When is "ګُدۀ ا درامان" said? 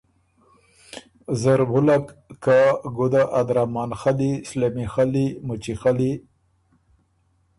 2.97-3.91